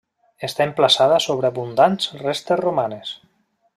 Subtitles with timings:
[0.45, 3.13] Està emplaçada sobre abundants restes romanes.